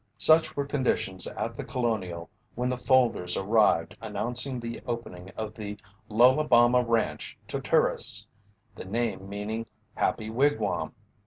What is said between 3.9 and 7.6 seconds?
announcing the opening of the Lolabama Ranch to